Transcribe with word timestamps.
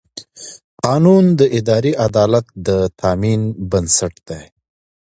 قانون 0.83 1.23
د 1.39 1.41
اداري 1.57 1.93
عدالت 2.07 2.45
د 2.67 2.69
تامین 3.01 3.41
بنسټ 3.71 4.13
دی. 4.29 4.43